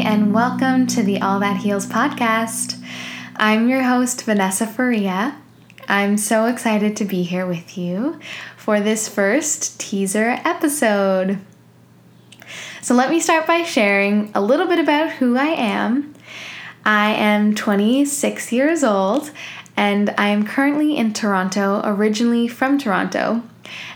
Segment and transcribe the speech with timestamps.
[0.00, 2.82] and welcome to the All That Heals podcast.
[3.36, 5.36] I'm your host, Vanessa Faria.
[5.86, 8.18] I'm so excited to be here with you
[8.56, 11.38] for this first teaser episode.
[12.80, 16.14] So, let me start by sharing a little bit about who I am.
[16.86, 19.30] I am 26 years old
[19.76, 23.42] and I am currently in Toronto, originally from Toronto,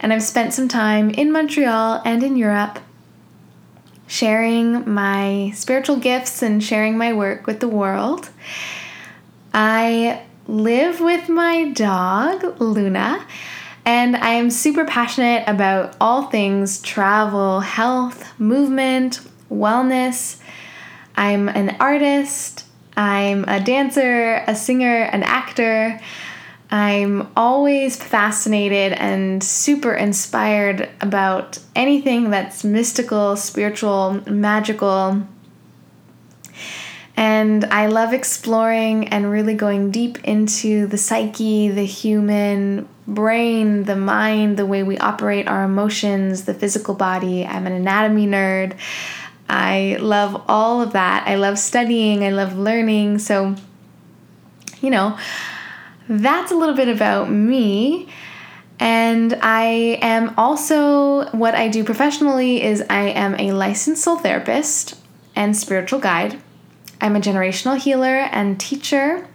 [0.00, 2.78] and I've spent some time in Montreal and in Europe
[4.12, 8.28] sharing my spiritual gifts and sharing my work with the world.
[9.54, 13.26] I live with my dog, Luna,
[13.86, 20.38] and I am super passionate about all things travel, health, movement, wellness.
[21.16, 25.98] I'm an artist, I'm a dancer, a singer, an actor.
[26.72, 35.22] I'm always fascinated and super inspired about anything that's mystical, spiritual, magical.
[37.14, 43.96] And I love exploring and really going deep into the psyche, the human brain, the
[43.96, 47.44] mind, the way we operate our emotions, the physical body.
[47.44, 48.78] I'm an anatomy nerd.
[49.46, 51.28] I love all of that.
[51.28, 53.18] I love studying, I love learning.
[53.18, 53.56] So,
[54.80, 55.18] you know,
[56.20, 58.08] that's a little bit about me.
[58.78, 64.96] And I am also, what I do professionally is I am a licensed soul therapist
[65.36, 66.40] and spiritual guide.
[67.00, 69.26] I'm a generational healer and teacher.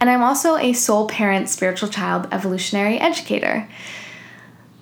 [0.00, 3.68] And I'm also a soul parent, spiritual child evolutionary educator.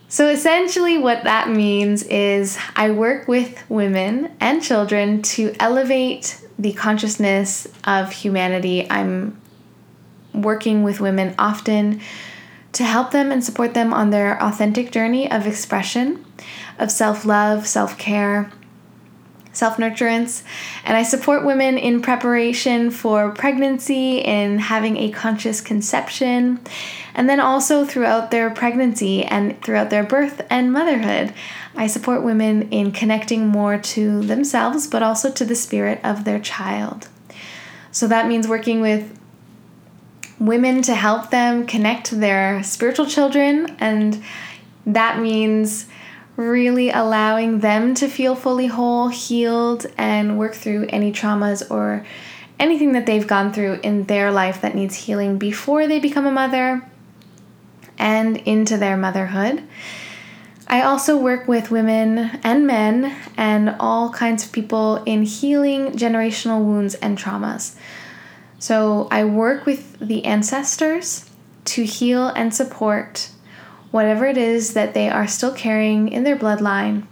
[0.08, 6.72] So essentially, what that means is I work with women and children to elevate the
[6.72, 8.90] consciousness of humanity.
[8.90, 9.40] I'm
[10.42, 12.00] working with women often
[12.72, 16.24] to help them and support them on their authentic journey of expression,
[16.78, 18.50] of self love, self care,
[19.56, 20.42] self nurturance.
[20.84, 26.60] And I support women in preparation for pregnancy, in having a conscious conception,
[27.14, 31.32] and then also throughout their pregnancy and throughout their birth and motherhood.
[31.74, 36.38] I support women in connecting more to themselves, but also to the spirit of their
[36.38, 37.08] child.
[37.90, 39.18] So that means working with
[40.38, 44.22] women to help them connect to their spiritual children, and
[44.86, 45.86] that means
[46.36, 52.04] really allowing them to feel fully whole, healed, and work through any traumas or
[52.58, 56.30] anything that they've gone through in their life that needs healing before they become a
[56.30, 56.82] mother
[57.98, 59.62] and into their motherhood.
[60.68, 66.64] I also work with women and men and all kinds of people in healing generational
[66.64, 67.76] wounds and traumas.
[68.58, 71.28] So I work with the ancestors
[71.66, 73.30] to heal and support
[73.90, 77.06] whatever it is that they are still carrying in their bloodline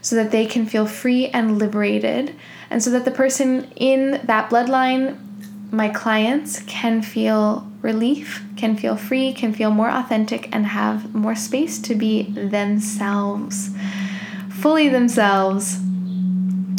[0.00, 2.34] so that they can feel free and liberated,
[2.70, 5.18] and so that the person in that bloodline,
[5.72, 11.34] my clients, can feel relief, can feel free, can feel more authentic, and have more
[11.34, 13.70] space to be themselves,
[14.48, 15.78] fully themselves,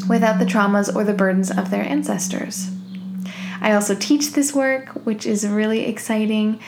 [0.08, 2.72] without the traumas or the burdens of their ancestors.
[3.62, 6.60] I also teach this work, which is really exciting,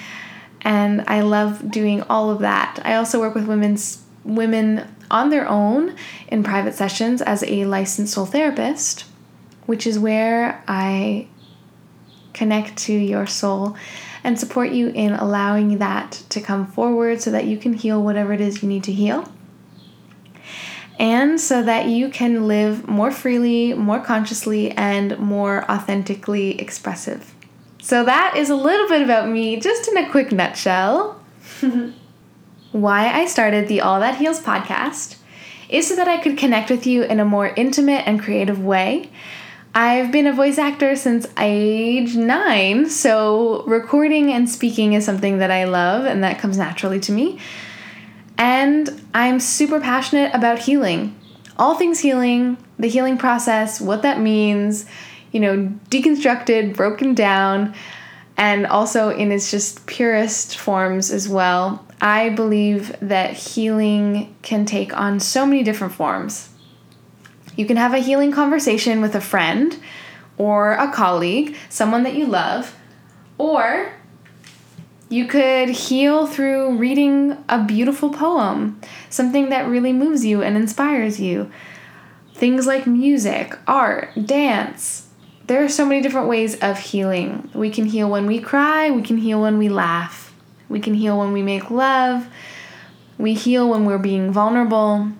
[0.61, 2.79] and I love doing all of that.
[2.83, 5.95] I also work with women's women on their own
[6.27, 9.05] in private sessions as a licensed soul therapist,
[9.65, 11.27] which is where I
[12.33, 13.75] connect to your soul
[14.23, 18.33] and support you in allowing that to come forward so that you can heal whatever
[18.33, 19.27] it is you need to heal
[21.01, 27.33] and so that you can live more freely, more consciously, and more authentically expressive.
[27.81, 31.19] So, that is a little bit about me, just in a quick nutshell.
[32.71, 35.17] Why I started the All That Heals podcast
[35.69, 39.09] is so that I could connect with you in a more intimate and creative way.
[39.73, 45.49] I've been a voice actor since age nine, so recording and speaking is something that
[45.49, 47.39] I love and that comes naturally to me.
[48.41, 51.15] And I'm super passionate about healing.
[51.59, 54.87] All things healing, the healing process, what that means,
[55.31, 57.75] you know, deconstructed, broken down,
[58.37, 61.85] and also in its just purest forms as well.
[62.01, 66.49] I believe that healing can take on so many different forms.
[67.55, 69.77] You can have a healing conversation with a friend
[70.39, 72.75] or a colleague, someone that you love,
[73.37, 73.93] or
[75.11, 78.79] you could heal through reading a beautiful poem,
[79.09, 81.51] something that really moves you and inspires you.
[82.33, 85.09] Things like music, art, dance.
[85.47, 87.49] There are so many different ways of healing.
[87.53, 90.33] We can heal when we cry, we can heal when we laugh,
[90.69, 92.27] we can heal when we make love,
[93.17, 95.11] we heal when we're being vulnerable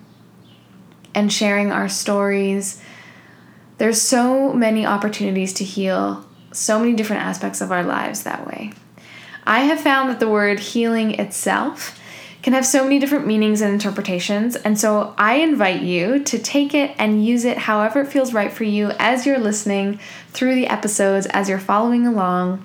[1.14, 2.82] and sharing our stories.
[3.76, 8.72] There's so many opportunities to heal so many different aspects of our lives that way.
[9.44, 11.98] I have found that the word healing itself
[12.42, 16.74] can have so many different meanings and interpretations, and so I invite you to take
[16.74, 20.00] it and use it however it feels right for you as you're listening
[20.30, 22.64] through the episodes, as you're following along.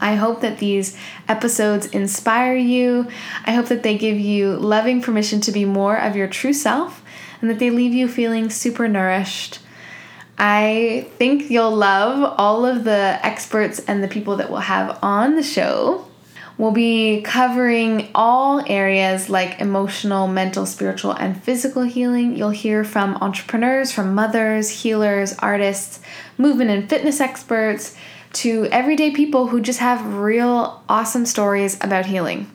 [0.00, 0.96] I hope that these
[1.28, 3.08] episodes inspire you.
[3.46, 7.02] I hope that they give you loving permission to be more of your true self
[7.40, 9.60] and that they leave you feeling super nourished.
[10.38, 15.36] I think you'll love all of the experts and the people that we'll have on
[15.36, 16.06] the show.
[16.56, 22.36] We'll be covering all areas like emotional, mental, spiritual, and physical healing.
[22.36, 26.00] You'll hear from entrepreneurs, from mothers, healers, artists,
[26.38, 27.96] movement and fitness experts,
[28.34, 32.50] to everyday people who just have real awesome stories about healing.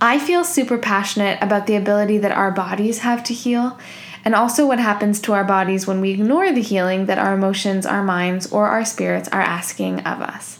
[0.00, 3.78] I feel super passionate about the ability that our bodies have to heal
[4.24, 7.86] and also what happens to our bodies when we ignore the healing that our emotions,
[7.86, 10.58] our minds, or our spirits are asking of us.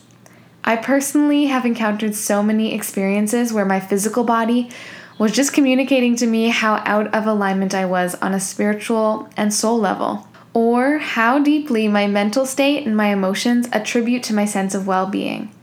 [0.64, 4.70] I personally have encountered so many experiences where my physical body
[5.18, 9.52] was just communicating to me how out of alignment I was on a spiritual and
[9.52, 14.74] soul level or how deeply my mental state and my emotions attribute to my sense
[14.74, 15.54] of well being.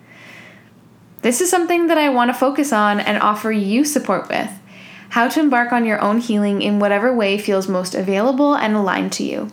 [1.21, 4.49] This is something that I want to focus on and offer you support with
[5.09, 9.13] how to embark on your own healing in whatever way feels most available and aligned
[9.13, 9.51] to you.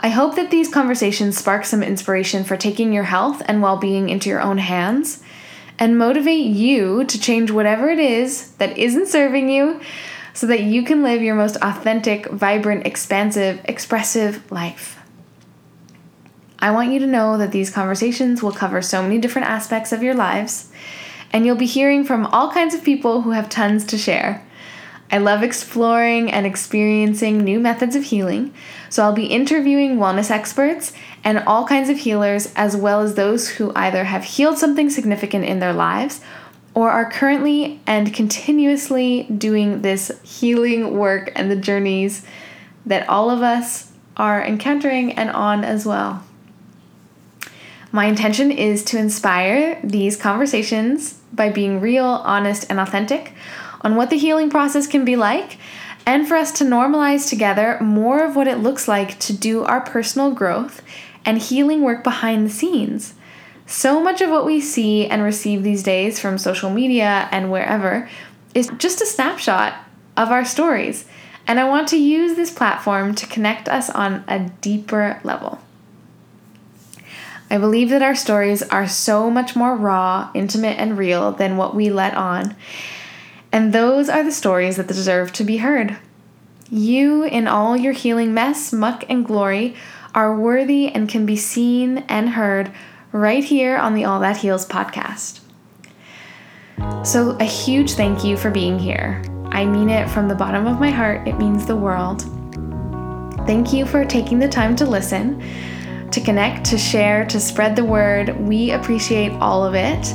[0.00, 4.08] I hope that these conversations spark some inspiration for taking your health and well being
[4.08, 5.22] into your own hands
[5.78, 9.80] and motivate you to change whatever it is that isn't serving you
[10.32, 15.00] so that you can live your most authentic, vibrant, expansive, expressive life.
[16.58, 20.02] I want you to know that these conversations will cover so many different aspects of
[20.02, 20.70] your lives,
[21.34, 24.46] and you'll be hearing from all kinds of people who have tons to share.
[25.10, 28.54] I love exploring and experiencing new methods of healing,
[28.88, 30.92] so I'll be interviewing wellness experts
[31.24, 35.44] and all kinds of healers, as well as those who either have healed something significant
[35.44, 36.20] in their lives
[36.72, 42.24] or are currently and continuously doing this healing work and the journeys
[42.86, 46.22] that all of us are encountering and on as well.
[47.94, 53.34] My intention is to inspire these conversations by being real, honest, and authentic
[53.82, 55.58] on what the healing process can be like,
[56.04, 59.80] and for us to normalize together more of what it looks like to do our
[59.80, 60.82] personal growth
[61.24, 63.14] and healing work behind the scenes
[63.64, 68.08] so much of what we see and receive these days from social media and wherever
[68.56, 69.74] is just a snapshot
[70.16, 71.04] of our stories.
[71.46, 75.60] And I want to use this platform to connect us on a deeper level.
[77.50, 81.74] I believe that our stories are so much more raw, intimate, and real than what
[81.74, 82.56] we let on.
[83.52, 85.96] And those are the stories that deserve to be heard.
[86.70, 89.76] You, in all your healing mess, muck, and glory,
[90.14, 92.72] are worthy and can be seen and heard
[93.12, 95.40] right here on the All That Heals podcast.
[97.04, 99.22] So, a huge thank you for being here.
[99.52, 102.22] I mean it from the bottom of my heart, it means the world.
[103.46, 105.40] Thank you for taking the time to listen,
[106.14, 108.38] to connect, to share, to spread the word.
[108.38, 110.14] We appreciate all of it.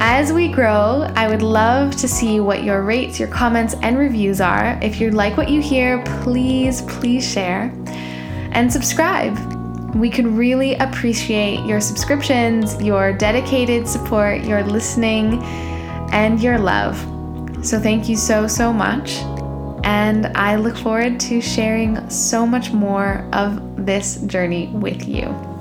[0.00, 4.40] As we grow, I would love to see what your rates, your comments, and reviews
[4.40, 4.78] are.
[4.82, 7.72] If you like what you hear, please, please share
[8.52, 9.36] and subscribe.
[9.94, 15.42] We could really appreciate your subscriptions, your dedicated support, your listening,
[16.12, 16.96] and your love.
[17.64, 19.16] So, thank you so, so much.
[19.84, 25.53] And I look forward to sharing so much more of this journey with you.